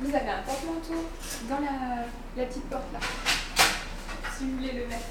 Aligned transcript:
Vous 0.00 0.14
avez 0.14 0.30
un 0.30 0.42
porte-manteau 0.42 1.08
dans 1.48 1.58
la, 1.58 2.04
la 2.36 2.44
petite 2.46 2.70
porte 2.70 2.92
là. 2.92 3.00
Si 4.36 4.44
vous 4.44 4.56
voulez 4.58 4.72
le 4.72 4.86
mettre. 4.86 5.08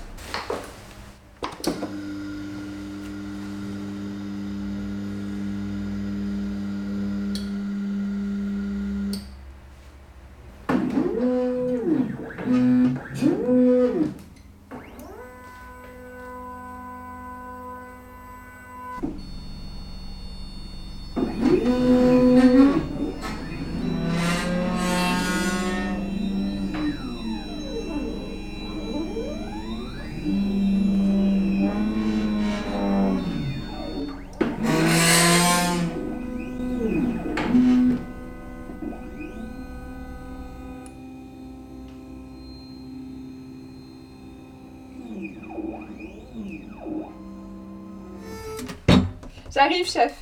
J'arrive, 49.57 49.89
chef. 49.89 50.13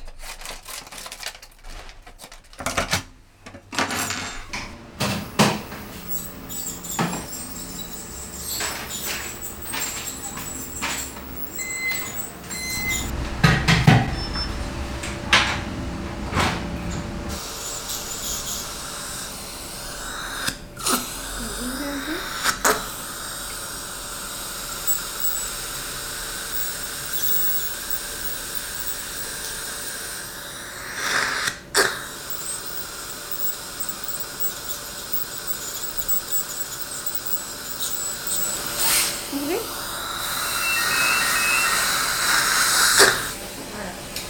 Ouvrez. 39.36 39.60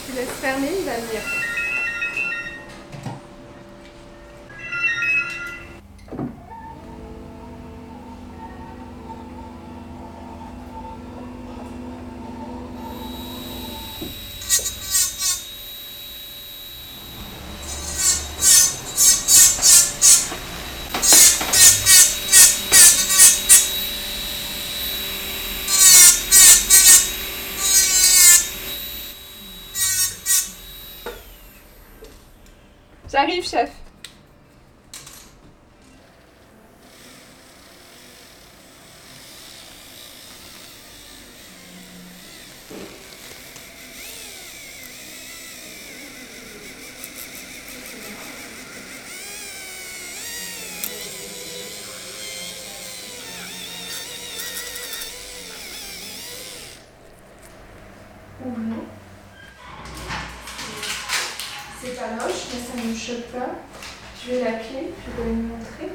Voilà. 0.09 0.36
Fermer, 0.47 0.71
il 0.79 0.85
va 0.85 0.93
venir. 0.93 1.46
J'arrive, 33.09 33.49
chef. 33.49 33.71
Ouvrez. 58.45 58.63
C'est 58.77 58.96
mais 62.15 62.61
ça 62.61 62.83
ne 62.83 62.89
me 62.91 62.95
choque 62.95 63.27
pas. 63.33 63.55
Je 64.25 64.31
vais 64.33 64.45
la 64.45 64.53
clé, 64.53 64.93
je 65.05 65.23
vais 65.23 65.29
vous 65.29 65.43
montrer. 65.43 65.93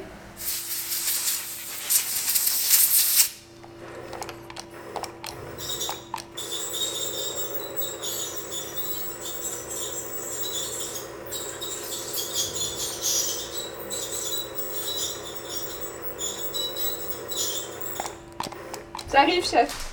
J'arrive, 19.12 19.44
chef. 19.44 19.91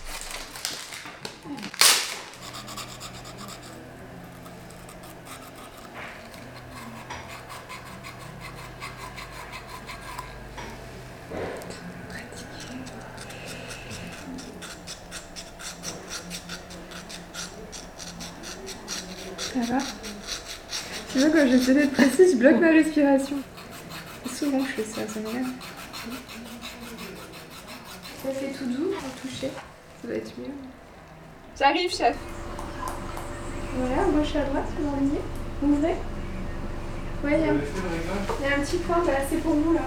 Ça 19.54 19.60
va 19.74 19.78
Tu 21.12 21.20
vois, 21.20 21.30
quand 21.30 21.48
j'essaie 21.48 21.74
d'être 21.74 21.92
précise, 21.94 22.32
je 22.34 22.38
bloque 22.38 22.60
ma 22.60 22.68
respiration. 22.70 23.38
Souvent, 24.34 24.60
je 24.60 24.82
fais 24.82 24.84
ça, 24.84 25.02
ça 25.12 25.20
m'énerve. 25.20 25.48
Ça 28.24 28.30
fait 28.32 28.52
tout 28.58 28.66
doux 28.66 28.92
à 28.98 29.22
toucher. 29.28 29.50
Ça 30.02 30.08
va 30.08 30.14
être 30.14 30.32
mieux. 30.38 30.52
J'arrive, 31.58 31.90
chef. 31.92 32.16
Voilà, 33.78 34.04
gauche 34.12 34.36
à 34.36 34.42
droite, 34.46 34.66
vous 34.80 34.90
m'enlignez. 34.90 35.22
Ouvrez. 35.64 35.96
Ouais, 37.24 37.40
il 37.40 37.46
y, 37.46 37.50
a 37.50 37.52
un- 37.52 37.56
il 38.40 38.50
y 38.50 38.54
a 38.54 38.56
un 38.58 38.62
petit 38.62 38.78
point, 38.78 39.00
voilà, 39.04 39.20
c'est 39.30 39.38
pour 39.38 39.54
vous 39.56 39.74
là. 39.74 39.82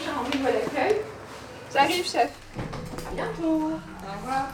Prochain 0.00 0.16
rendez-vous 0.16 0.46
à 0.46 0.52
l'accueil. 0.52 1.00
J'arrive, 1.72 2.04
chef. 2.04 2.30
À 3.10 3.14
bientôt. 3.14 3.72
Au 3.72 4.20
revoir. 4.20 4.48